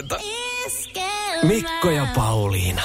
[0.00, 0.20] huomenta.
[1.42, 2.82] Mikko ja Pauliina.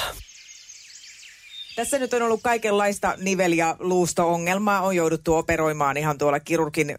[1.76, 4.82] Tässä nyt on ollut kaikenlaista nivel- ja luusto-ongelmaa.
[4.82, 6.96] On jouduttu operoimaan ihan tuolla kirurgin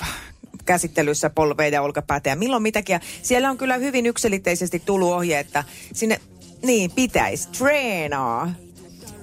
[0.00, 0.16] äh,
[0.64, 2.94] käsittelyssä polveja ja olkapäätä ja milloin mitäkin.
[2.94, 6.20] Ja siellä on kyllä hyvin yksilitteisesti tullut ohje, että sinne
[6.62, 8.54] niin pitäisi treenaa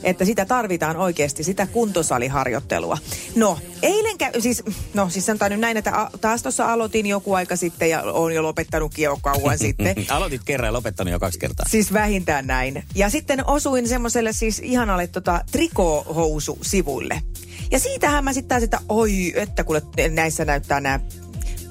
[0.04, 2.97] että sitä tarvitaan oikeasti, sitä kuntosaliharjoittelua.
[3.36, 4.63] No, eilen kä- siis,
[4.93, 8.33] no siis sanotaan nyt näin, että a- taas tuossa aloitin joku aika sitten ja on
[8.33, 9.95] jo lopettanutkin jo kauan sitten.
[10.09, 11.65] Aloitit kerran ja lopettanut jo kaksi kertaa.
[11.69, 12.83] Siis vähintään näin.
[12.95, 17.21] Ja sitten osuin semmoiselle siis ihanalle tota, trikoohousu-sivuille.
[17.71, 21.00] Ja siitähän mä sitten taas, että oi, että kuule näissä näyttää nämä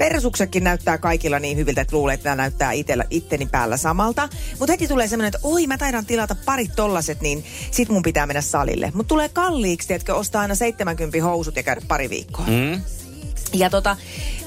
[0.00, 4.28] persuksetkin näyttää kaikilla niin hyviltä, että luulee, että nämä näyttää itellä, itteni päällä samalta.
[4.58, 8.26] Mutta heti tulee semmoinen, että oi mä taidan tilata parit tollaset, niin sit mun pitää
[8.26, 8.92] mennä salille.
[8.94, 12.46] Mutta tulee kalliiksi, että ostaa aina 70 housut ja käydä pari viikkoa.
[12.46, 12.80] Mm?
[13.52, 13.96] Ja tota,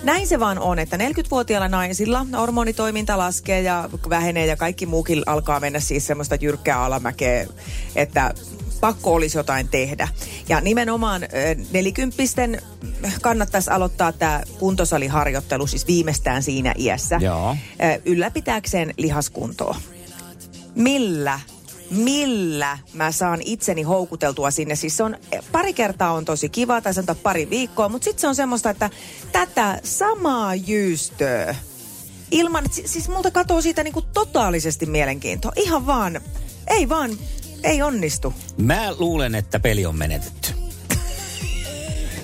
[0.04, 5.60] näin se vaan on, että 40-vuotiailla naisilla hormonitoiminta laskee ja vähenee ja kaikki muukin alkaa
[5.60, 7.48] mennä siis semmoista jyrkkää alamäkeä,
[7.96, 8.34] että
[8.84, 10.08] pakko olisi jotain tehdä.
[10.50, 11.22] Ja nimenomaan
[11.72, 12.62] nelikymppisten
[13.22, 17.20] kannattaisi aloittaa tämä kuntosaliharjoittelu siis viimeistään siinä iässä.
[17.22, 17.56] Joo.
[18.06, 19.76] Ylläpitääkseen lihaskuntoa.
[20.76, 21.40] Millä
[21.90, 24.76] millä mä saan itseni houkuteltua sinne.
[24.76, 25.18] Siis se on,
[25.52, 28.90] pari kertaa on tosi kiva, tai sanotaan pari viikkoa, mutta sitten se on semmoista, että
[29.32, 31.56] tätä samaa jyystöä,
[32.32, 35.52] ilman, si- siis multa katoo siitä niinku totaalisesti mielenkiintoa.
[35.56, 36.22] Ihan vaan,
[36.68, 37.12] ei vaan,
[37.64, 38.34] ei onnistu.
[38.58, 40.54] Mä luulen, että peli on menetetty.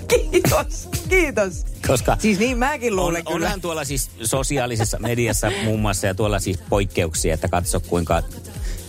[0.07, 1.65] Kiitos, kiitos.
[1.87, 3.45] Koska Siis niin mäkin on, luulen kyllä.
[3.45, 8.23] onhan tuolla siis sosiaalisessa mediassa muun muassa ja tuolla siis poikkeuksia, että katso kuinka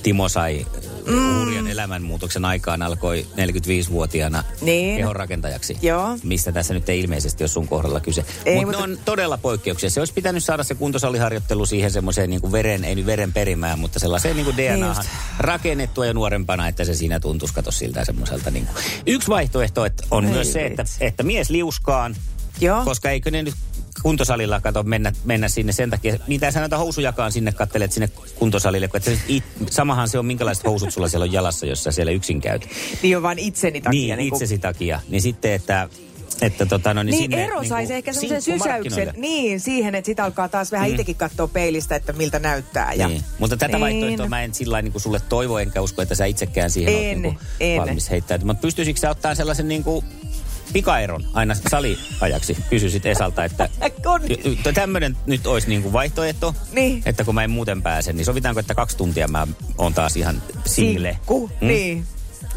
[0.03, 0.67] Timo sai
[1.13, 1.39] mm.
[1.41, 4.97] hurjan elämänmuutoksen aikaan alkoi 45-vuotiaana Niin.
[4.97, 5.77] kehonrakentajaksi.
[5.83, 6.19] Joo.
[6.23, 8.25] Mistä tässä nyt ei ilmeisesti ole sun kohdalla kyse.
[8.45, 9.91] Ei, Mut mutta- ne on todella poikkeuksia.
[9.91, 13.79] Se olisi pitänyt saada se kuntosaliharjoittelu siihen semmoiseen niin kuin veren, ei nyt veren perimään,
[13.79, 14.95] mutta sellaiseen niin kuin Niin
[15.39, 18.51] rakennettua ja nuorempana, että se siinä tuntuisi kato siltä semmoiselta.
[18.51, 18.77] Niin kuin.
[19.07, 22.17] Yksi vaihtoehto että on Ei myös se, että, että mies liuskaan,
[22.61, 22.85] Joo.
[22.85, 23.55] koska eikö ne nyt
[24.03, 28.89] kuntosalilla kato mennä, mennä sinne sen takia, mitä sä näitä housujakaan sinne kattelet sinne kuntosalille,
[28.89, 32.13] kun sä it, samahan se on minkälaiset housut sulla siellä on jalassa, jos sä siellä
[32.13, 32.69] yksin käyt.
[33.03, 34.17] Niin on vaan itseni takia.
[34.17, 35.01] Niin, kuin- itsesi takia.
[35.09, 35.89] Niin sitten, että,
[36.43, 39.15] että tota, no, niin, Niin, sinne, ero saisi kuin ehkä semmoisen sysäyksen.
[39.17, 40.91] Niin, siihen, että sitä alkaa taas vähän mm.
[40.91, 42.93] itsekin katsoa peilistä, että miltä näyttää.
[42.95, 43.09] Ja...
[43.09, 43.25] Niin.
[43.39, 43.81] Mutta tätä Niin.
[43.81, 46.99] vaihtoehtoa mä en sillä niin kuin sulle toivo, enkä usko, että sä itsekään siihen En,
[46.99, 47.81] oot niin kuin en.
[47.81, 48.57] valmis heittäytymään.
[48.57, 50.05] Mutta pystyisikö sä ottaa sellaisen niin kuin
[50.73, 52.57] pikaeron aina saliajaksi?
[52.71, 53.69] Kysyisit Esalta, että
[54.75, 57.03] tämmöinen nyt olisi niin kuin vaihtoehto, Niin.
[57.07, 59.47] että kun mä en muuten pääse, niin sovitaanko, että kaksi tuntia mä
[59.79, 61.11] oon taas ihan single?
[61.13, 61.69] Sinkku, Mm?
[61.69, 62.05] niin.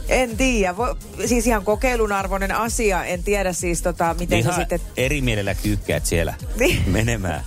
[0.09, 0.77] En tiedä.
[0.77, 3.03] Vo, siis ihan kokeilun arvoinen asia.
[3.05, 4.79] En tiedä siis tota, miten Ihan se sitten...
[4.97, 6.83] eri mielellä kyykkäät siellä Niin.
[6.91, 7.43] menemään.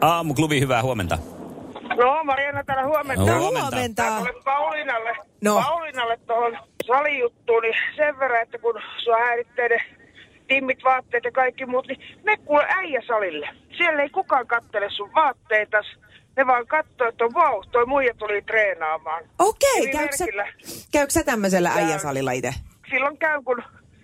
[0.00, 1.18] Aamuklubi, hyvää huomenta.
[1.96, 3.24] No, Mariana täällä huomenta.
[3.24, 3.70] No, No, huomenta.
[3.70, 4.02] huomenta.
[4.44, 5.54] Pauliinalle, No.
[5.62, 6.58] Pauliinalle tuohon
[6.90, 8.74] salijuttuun, niin sen verran, että kun
[9.04, 9.78] sua häiritsee ne
[10.48, 13.48] timmit, vaatteet ja kaikki muut, niin me kuule äijä salille.
[13.76, 15.86] Siellä ei kukaan kattele sun vaatteitas.
[16.36, 19.24] Ne vaan katsoo, että vau, toi muija tuli treenaamaan.
[19.38, 20.24] Okei, Eri käykö sä,
[20.92, 22.54] käykö sä tämmöisellä äijäsalilla itse?
[22.90, 23.62] Silloin käyn, kun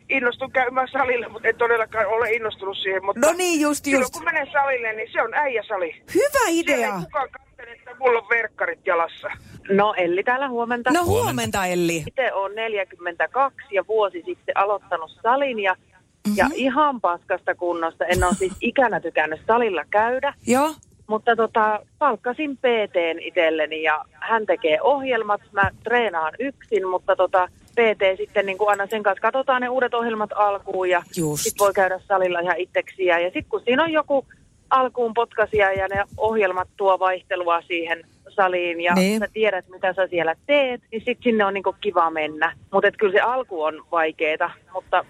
[0.08, 3.04] innostun käymään salille, mutta en todellakaan ole innostunut siihen.
[3.04, 4.12] Mutta No niin, just, silloin just.
[4.14, 5.92] kun menen salille, niin se on äijäsali.
[6.14, 6.94] Hyvä Siellä idea.
[6.96, 9.28] ei kukaan kattele, että mulla on verkkarit jalassa.
[9.70, 10.90] No Elli täällä huomenta.
[10.92, 11.96] No huomenta, Elli.
[12.06, 16.36] Itse olen 42 ja vuosi sitten aloittanut salin ja, mm-hmm.
[16.36, 18.04] ja ihan paskasta kunnosta.
[18.04, 20.70] En ole siis ikänä tykännyt salilla käydä, Joo.
[21.08, 25.40] mutta tota, palkkasin PTn itselleni ja hän tekee ohjelmat.
[25.52, 29.94] Mä treenaan yksin, mutta tota, PT sitten niin kuin aina sen kanssa katsotaan ne uudet
[29.94, 31.42] ohjelmat alkuun ja Just.
[31.42, 33.18] sit voi käydä salilla ihan itseksiä.
[33.18, 34.26] Ja sitten kun siinä on joku
[34.70, 39.18] alkuun potkasia ja ne ohjelmat tuo vaihtelua siihen saliin ja Niin.
[39.20, 42.52] sä tiedät, mitä sä siellä teet, niin sitten sinne on niinku kiva mennä.
[42.72, 45.04] Mutta kyllä se alku on vaikeeta, mutta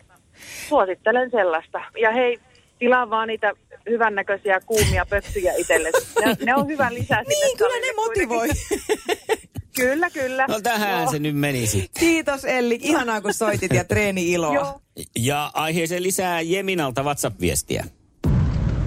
[0.69, 1.81] suosittelen sellaista.
[2.01, 2.39] Ja hei,
[2.79, 3.53] tilaa vaan niitä
[3.89, 5.91] hyvännäköisiä kuumia pöksyjä itselle.
[6.25, 8.49] Ne, ne on hyvä lisää sinne Niin, kyllä ne motivoi.
[9.77, 10.45] Kyllä, kyllä.
[10.49, 11.11] No tähän Joo.
[11.11, 11.91] se nyt menisi.
[11.99, 12.79] Kiitos Elli.
[12.83, 14.55] Ihanaa kun soitit ja treeni iloa.
[14.55, 14.81] Joo.
[15.17, 17.85] Ja aiheeseen lisää Jeminalta WhatsApp-viestiä.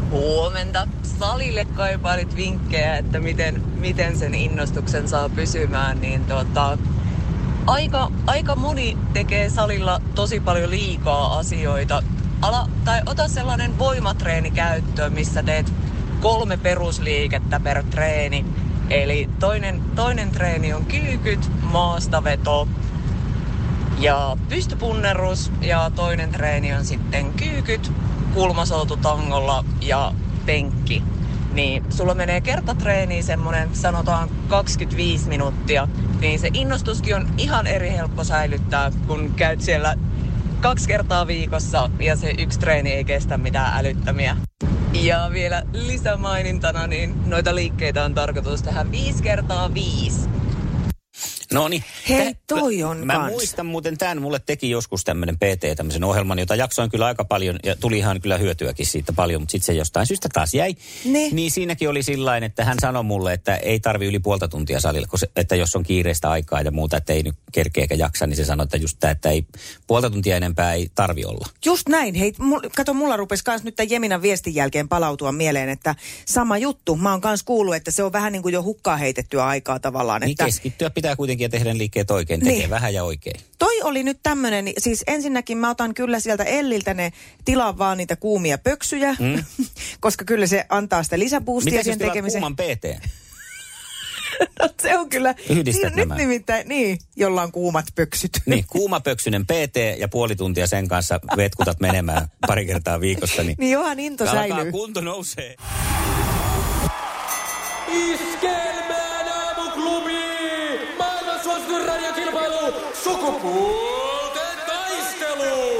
[0.09, 0.87] Huomenta.
[1.19, 6.77] Salille kaipailit vinkkejä, että miten, miten sen innostuksen saa pysymään, niin tota,
[7.67, 12.03] aika, aika moni tekee salilla tosi paljon liikaa asioita.
[12.41, 15.73] Ala, tai ota sellainen voimatreeni käyttöön, missä teet
[16.19, 18.45] kolme perusliikettä per treeni.
[18.89, 22.67] Eli toinen, toinen treeni on kyykyt, maastaveto
[23.99, 27.91] ja pystypunnerus ja toinen treeni on sitten kyykyt,
[28.33, 30.13] kulmasoutu tangolla ja
[30.45, 31.03] penkki.
[31.53, 35.87] niin sulla menee kertatreeniin semmoinen sanotaan 25 minuuttia,
[36.21, 39.95] niin se innostuskin on ihan eri helppo säilyttää, kun käyt siellä
[40.61, 44.37] kaksi kertaa viikossa ja se yksi treeni ei kestä mitään älyttömiä.
[44.93, 50.38] Ja vielä lisämainintana, niin noita liikkeitä on tarkoitus tehdä viisi kertaa viisi.
[51.53, 51.83] No niin.
[52.09, 53.31] Hei, toi on Mä kans.
[53.31, 57.59] muistan muuten tämän, mulle teki joskus tämmöinen PT, tämmöisen ohjelman, jota jaksoin kyllä aika paljon
[57.63, 60.75] ja tuli ihan kyllä hyötyäkin siitä paljon, mutta sitten se jostain syystä taas jäi.
[61.05, 61.29] Ne.
[61.31, 65.07] Niin siinäkin oli sillain, että hän sanoi mulle, että ei tarvi yli puolta tuntia salilla,
[65.07, 68.27] kun se, että jos on kiireistä aikaa ja muuta, että ei nyt kerkeä eikä jaksa,
[68.27, 69.45] niin se sanoi, että just tämä, että ei
[69.87, 71.47] puolta tuntia enempää ei tarvi olla.
[71.65, 72.15] Just näin.
[72.15, 75.95] Hei, mul, kato, mulla rupesi kans nyt tämän Jeminan viestin jälkeen palautua mieleen, että
[76.25, 76.95] sama juttu.
[76.95, 80.21] Mä oon kans kuullut, että se on vähän niin kuin jo hukkaa heitettyä aikaa tavallaan.
[80.21, 82.69] Niin Että keskittyä pitää kuitenkin ja tehdä ne liikkeet oikein, tekee Niin.
[82.69, 83.39] vähän ja oikein.
[83.59, 87.11] toi oli nyt tämmönen, siis ensinnäkin mä otan kyllä sieltä Elliltä ne,
[87.45, 89.43] tilaan vaan niitä kuumia pöksyjä, mm.
[89.99, 92.41] koska kyllä se antaa sitä lisäboostia Miten tilaat tekemiseen.
[92.41, 92.85] kuuman PT?
[94.59, 96.15] No, se on kyllä, Yhdistät siinä, nämä.
[96.15, 98.31] nyt nimittäin, niin, jolla on kuumat pöksyt.
[98.45, 103.43] Niin, kuumapöksynen PT ja puoli tuntia sen kanssa vetkutat menemään pari kertaa viikossa.
[103.43, 104.71] Niin, niin johan into säilyy.
[104.71, 105.55] kunto nousee.
[111.89, 112.73] Radiokilpailu!
[113.03, 115.79] Sukupuolten taistelu!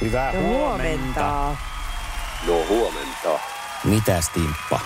[0.00, 1.56] Hyvää Huomenta.
[2.46, 3.38] No huomenta.
[3.84, 4.80] Mitäs Timppa?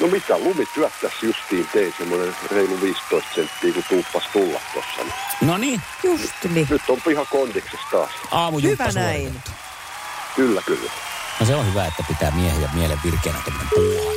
[0.00, 5.12] No mitä, lumi työttäisi justiin tein semmoinen reilu 15 senttiä, kun tuuppas tulla tossa.
[5.40, 6.66] No niin, Just niin.
[6.70, 8.10] Nyt on piha kondiksessa taas.
[8.30, 9.20] aamujumppa Hyvä näin.
[9.22, 9.50] suoritettu.
[10.36, 10.90] Kyllä, kyllä.
[11.40, 14.12] No se on hyvä, että pitää miehen ja mielen virkeänä tämmöinen puuha.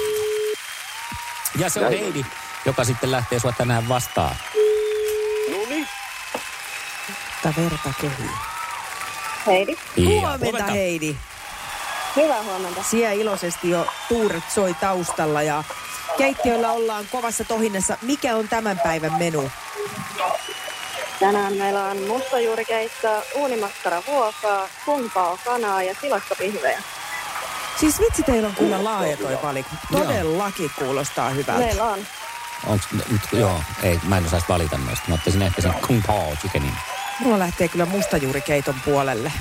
[1.58, 2.04] Ja se on Näin on.
[2.04, 2.26] Heidi,
[2.66, 4.36] joka sitten lähtee sua tänään vastaan.
[5.52, 5.88] No niin.
[7.44, 8.30] Tää verta kehii.
[9.48, 9.76] Heidi.
[9.98, 11.16] Ja Huomenta, Heidi.
[12.16, 12.84] Hyvää huomenta.
[12.84, 15.64] Siellä iloisesti jo tuuret soi taustalla ja
[16.18, 17.98] keittiöllä ollaan kovassa tohinnassa.
[18.02, 19.52] Mikä on tämän päivän menu?
[21.20, 26.82] Tänään meillä on mustajuurikeittoa, uunimakkara vuokaa, kumpaa kanaa ja silakkapihvejä.
[27.80, 29.66] Siis vitsi, teillä on kyllä laaja toi valik.
[29.92, 31.66] Todellakin kuulostaa hyvältä.
[31.66, 32.00] Meillä on.
[32.68, 35.06] Onks, nyt, joo, ei, mä en osaisi valita noista.
[35.08, 36.74] Mä ottaisin ehkä sen Kung Pao chickenin.
[37.20, 39.32] Mulla lähtee kyllä mustajuurikeiton puolelle.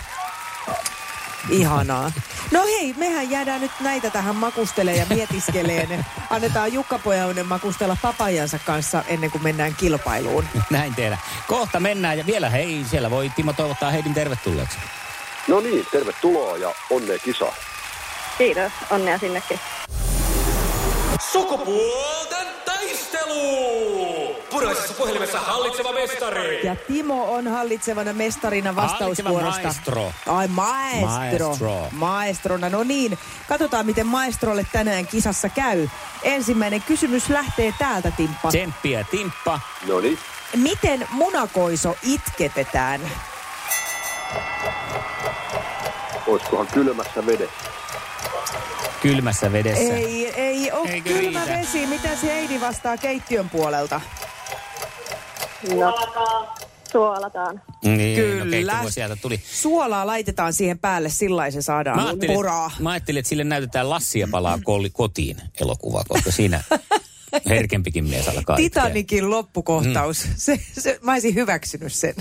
[1.50, 2.12] Ihanaa.
[2.50, 6.06] No hei, mehän jäädään nyt näitä tähän makustelee ja mietiskeleen.
[6.30, 10.44] Annetaan Jukka Pojauden makustella papajansa kanssa ennen kuin mennään kilpailuun.
[10.70, 11.18] Näin tehdä.
[11.48, 14.78] Kohta mennään ja vielä hei, siellä voi Timo toivottaa Heidin tervetulleeksi.
[15.48, 17.52] No niin, tervetuloa ja onnea kisa.
[18.38, 18.72] Kiitos.
[18.90, 19.60] Onnea sinnekin.
[21.32, 22.46] Sukupuolten
[23.22, 24.36] taistelu!
[24.50, 26.66] Puraisessa puhelimessa hallitseva mestari.
[26.66, 29.62] Ja Timo on hallitsevana mestarina vastausvuorosta.
[29.62, 30.12] Maestro.
[30.26, 31.46] Ai maestro.
[31.48, 31.88] Maestro.
[31.92, 32.68] Maestrona.
[32.68, 35.88] No niin, katsotaan miten maestrolle tänään kisassa käy.
[36.22, 38.48] Ensimmäinen kysymys lähtee täältä, Timppa.
[38.48, 39.60] Tsemppiä Timppa.
[39.88, 40.18] No niin.
[40.56, 43.00] Miten munakoiso itketetään?
[46.26, 47.72] Oiskohan kylmässä vedessä?
[49.02, 49.94] Kylmässä vedessä.
[49.94, 50.32] Ei,
[50.64, 51.58] ei ole Eikö kylmä riitä?
[51.60, 51.86] vesi.
[51.86, 54.00] Mitä se Heidi vastaa keittiön puolelta?
[55.78, 55.98] No,
[56.92, 57.62] suolataan.
[57.84, 58.44] Niin, Kyllä.
[58.44, 59.40] No keitto, kun sieltä tuli.
[59.52, 62.70] Suolaa laitetaan siihen päälle, sillä se saadaan Mä ajattelin, poraa.
[62.78, 64.58] mä ajattelin, että sille näytetään Lassia palaa
[64.92, 66.62] kotiin elokuva, koska siinä
[67.48, 68.82] herkempikin mies alkaa itkeä.
[68.82, 70.24] Titanikin loppukohtaus.
[70.24, 70.32] Mm.
[70.36, 72.14] Se, se, mä olisin hyväksynyt sen.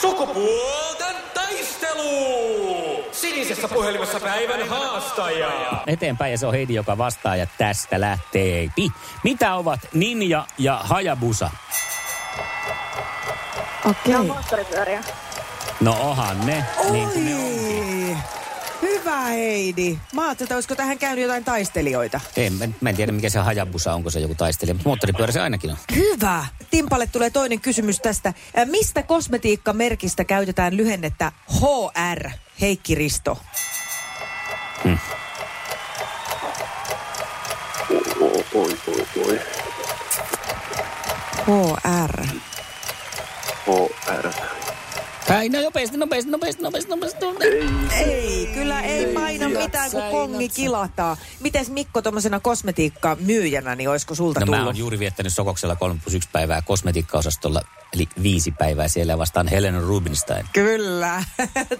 [0.00, 2.73] Sukupuolten taistelu!
[3.24, 5.82] Sinisessä puhelimessa päivän haastaja.
[5.86, 8.68] Eteenpäin ja se on Heidi, joka vastaa ja tästä lähtee.
[8.76, 8.92] Pi.
[9.22, 11.50] Mitä ovat Ninja ja Hayabusa?
[13.84, 14.12] Okei.
[14.12, 15.00] Ne on moottoripyöriä.
[15.80, 18.03] No ohan ne, niin kuin ne onkin.
[19.04, 19.98] Hyvä Heidi.
[20.12, 22.20] Mä ajattelin, että olisiko tähän käynyt jotain taistelijoita.
[22.36, 25.40] En, mä, mä en tiedä, mikä se Hayabusa, onko se joku taistelija, mutta moottoripyörä se
[25.40, 25.76] ainakin on.
[25.94, 26.46] Hyvä.
[26.70, 28.34] Timpalle tulee toinen kysymys tästä.
[28.64, 32.28] Mistä kosmetiikkamerkistä käytetään lyhennettä HR?
[32.60, 33.38] Heikki Risto.
[38.20, 39.40] Oi, oi, oi, oi.
[41.46, 42.26] HR.
[43.66, 44.53] HR.
[45.28, 47.24] Ai, no nopeasti, nopeasti, nopeasti, nopeasti, nopeasti.
[47.26, 47.94] nopeasti.
[48.04, 51.16] Ei, kyllä ei paina mitään, kun kongi kilataa.
[51.40, 54.60] Mites Mikko tuommoisena kosmetiikkamyyjänä, niin olisiko sulta No tullut?
[54.60, 57.60] mä oon juuri viettänyt Sokoksella 3 plus 1 päivää kosmetiikkaosastolla,
[57.94, 60.46] eli viisi päivää siellä vastaan Helena Rubinstein.
[60.52, 61.24] Kyllä.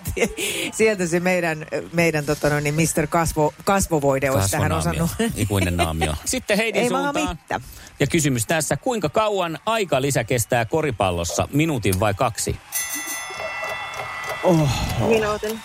[0.78, 3.06] Sieltä se meidän, meidän tota noin, niin Mr.
[3.06, 5.10] Kasvo, kasvovoide olisi tähän osannut.
[5.36, 6.14] Ikuinen naamio.
[6.24, 7.14] Sitten Heidin Ei suuntaan.
[7.38, 7.60] mitään.
[8.00, 12.56] Ja kysymys tässä, kuinka kauan aika lisä kestää koripallossa, minuutin vai kaksi?
[15.08, 15.60] Minuutin.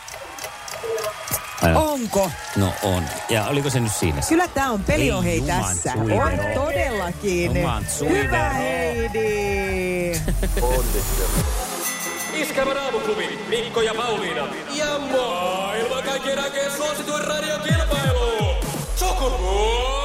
[1.63, 2.31] Ää, Onko?
[2.55, 3.03] No on.
[3.29, 4.21] Ja oliko se nyt siinä?
[4.29, 5.93] Kyllä tämä on peliohei tässä.
[5.93, 6.23] suivero.
[6.23, 6.31] On
[6.65, 7.55] todellakin.
[7.55, 8.23] Juman suivero.
[8.23, 10.11] Hyvä Heidi.
[12.33, 14.47] Iskelmän aamuklubi, Mikko ja Pauliina.
[14.73, 18.55] Ja maailman kaikkien aikeen suosituen radiokilpailu.
[18.95, 19.98] Sukupuolten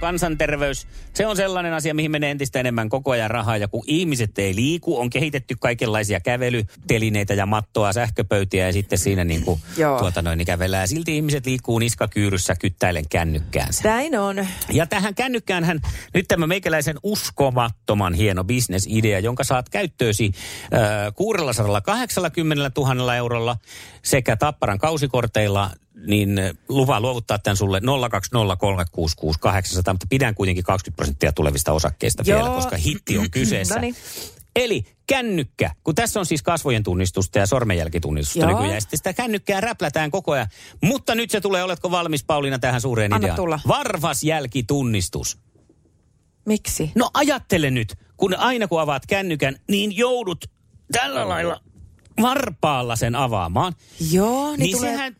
[0.00, 3.56] kansanterveys, se on sellainen asia, mihin menee entistä enemmän koko ajan rahaa.
[3.56, 9.24] Ja kun ihmiset ei liiku, on kehitetty kaikenlaisia kävelytelineitä ja mattoa, sähköpöytiä ja sitten siinä
[9.24, 9.60] niin kuin,
[10.00, 10.88] tuota noin, niin kävellään.
[10.88, 13.88] Silti ihmiset liikkuu niskakyyryssä kyttäilen kännykkäänsä.
[13.88, 14.46] Näin on.
[14.72, 15.80] Ja tähän kännykkään hän
[16.14, 20.32] nyt tämä meikäläisen uskomattoman hieno bisnesidea, jonka saat käyttöösi
[20.74, 23.56] äh, 680 000 eurolla
[24.02, 25.70] sekä Tapparan kausikorteilla,
[26.06, 27.82] niin äh, lupaa luovuttaa tämän sulle 020366800,
[29.92, 32.38] mutta pidän kuitenkin 20 prosenttia tulevista osakkeista Joo.
[32.38, 33.74] vielä, koska hitti on kyseessä.
[33.74, 33.96] Noniin.
[34.56, 38.50] Eli kännykkä, kun tässä on siis kasvojen tunnistusta ja sormenjälkitunnistusta Joo.
[38.50, 40.46] nykyään, ja sitten sitä kännykkää räplätään koko ajan.
[40.82, 43.36] Mutta nyt se tulee, oletko valmis Pauliina tähän suureen Anna ideaan?
[43.36, 43.60] tulla.
[43.68, 45.38] Varvasjälkitunnistus.
[46.46, 46.92] Miksi?
[46.94, 50.44] No ajattele nyt, kun aina kun avaat kännykän, niin joudut
[50.92, 51.60] tällä lailla
[52.22, 53.72] varpaalla sen avaamaan.
[54.12, 54.90] Joo, niin, Niin, tulee...
[54.90, 55.16] sehän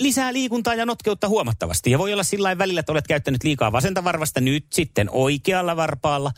[0.00, 1.90] lisää liikuntaa ja notkeutta huomattavasti.
[1.90, 6.32] Ja voi olla sillä välillä, että olet käyttänyt liikaa vasenta varvasta, nyt sitten oikealla varpaalla.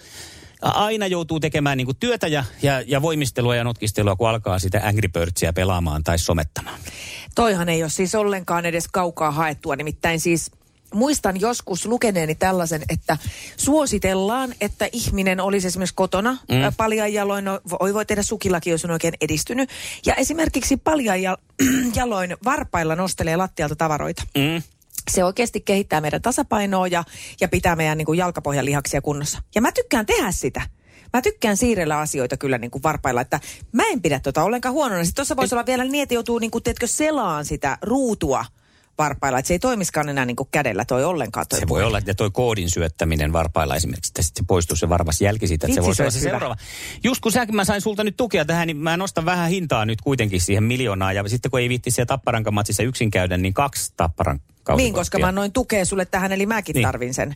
[0.63, 5.09] Aina joutuu tekemään niin työtä ja, ja, ja voimistelua ja notkistelua, kun alkaa sitä Angry
[5.09, 6.81] Birdsia pelaamaan tai somettamaan.
[7.35, 9.77] Toihan ei ole siis ollenkaan edes kaukaa haettua.
[9.77, 10.51] Nimittäin siis
[10.95, 13.19] muistan joskus lukeneeni tällaisen, että
[13.57, 16.75] suositellaan, että ihminen olisi esimerkiksi kotona mm.
[16.77, 19.71] paljan jaloin, no, voi, voi tehdä sukillakin, jos on oikein edistynyt.
[20.07, 21.39] Ja esimerkiksi paljan ja,
[21.97, 24.23] jaloin varpailla nostelee lattialta tavaroita.
[24.35, 24.63] Mm.
[25.11, 27.05] Se oikeasti kehittää meidän tasapainoa ja,
[27.41, 29.43] ja pitää meidän niin kuin jalkapohjan lihaksia kunnossa.
[29.55, 30.63] Ja mä tykkään tehdä sitä.
[31.13, 33.41] Mä tykkään siirrellä asioita kyllä niin kuin varpailla, että
[33.73, 35.05] mä en pidä tota ollenkaan huonona.
[35.05, 38.45] Sitten tuossa voisi olla vielä niin, että joutuu niin kuin, teetkö, selaan sitä ruutua
[38.99, 41.99] varpailla, että se ei toimiskaan enää niin kuin kädellä toi ollenkaan toi Se voi olla,
[41.99, 45.75] että toi koodin syöttäminen varpailla esimerkiksi, että sitten se poistuu se varmas jälki siitä, että
[45.75, 46.31] se Vitsi, se olla olisi se hyvä.
[46.31, 46.57] seuraava.
[47.05, 50.01] Just kun säkin mä sain sulta nyt tukea tähän, niin mä nostan vähän hintaa nyt
[50.01, 51.13] kuitenkin siihen miljoonaa.
[51.13, 54.41] Ja sitten kun ei viitti siellä Tapparanka-matsissa yksin käydä, niin kaksi Tapparan.
[54.77, 56.87] Niin, koska mä noin tukea sulle tähän, eli mäkin niin.
[56.87, 57.33] tarvin sen.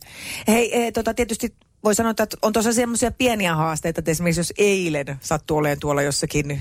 [0.47, 4.53] Hei, e, tota, tietysti voi sanoa, että on tuossa semmoisia pieniä haasteita, että esimerkiksi jos
[4.57, 6.57] eilen sattuu olemaan tuolla jossakin ä,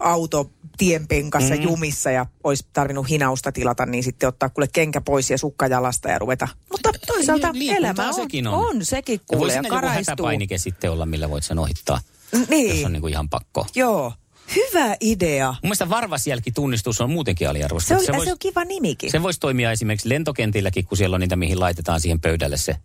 [0.00, 1.62] auto tienpenkassa mm.
[1.62, 6.08] jumissa ja olisi tarvinnut hinausta tilata, niin sitten ottaa kuule kenkä pois ja sukka jalasta
[6.08, 6.48] ja ruveta.
[6.72, 8.54] Mutta toisaalta Liikuntaa elämä on, sekin on.
[8.54, 10.12] on sekin Ja kuule ja siinä joku karaistuu.
[10.12, 12.00] hätäpainike sitten olla, millä voit sen ohittaa,
[12.48, 13.66] Niin, jos on niin kuin ihan pakko.
[13.74, 14.12] joo.
[14.56, 15.46] Hyvä idea.
[15.50, 18.00] Mun mielestä varvasjälkitunnistus on muutenkin Se aliarvostettu.
[18.00, 19.10] on, se, vois- se on kiva nimikin.
[19.10, 22.76] Se voisi toimia esimerkiksi lentokentilläkin, kun siellä on niitä, mihin laitetaan siihen pöydälle se,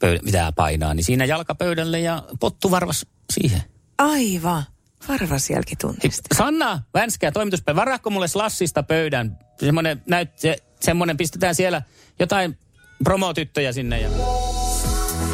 [0.00, 0.94] pöydä, mitä painaa.
[0.94, 3.62] Niin siinä jalkapöydälle ja pottuvarvas siihen.
[3.98, 4.62] Aivan.
[5.08, 6.38] Varvasjälkitunnistus.
[6.38, 9.38] Sanna Vänskä, toimituspäivä, varaako mulle Slassista pöydän?
[9.60, 11.82] Semmoinen, näyt, se, semmoinen pistetään siellä
[12.18, 12.58] jotain
[13.04, 14.00] promotyttöjä sinne.
[14.00, 14.08] Ja...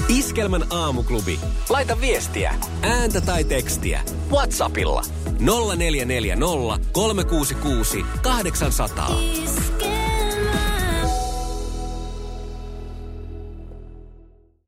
[0.08, 1.40] Iskelmän aamuklubi.
[1.68, 4.00] Laita viestiä, ääntä tai tekstiä.
[4.30, 5.02] Whatsappilla
[5.38, 9.10] 0440 366 800.